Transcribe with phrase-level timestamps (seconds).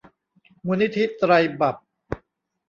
[0.65, 1.75] มูลนิธิไตรบรรพ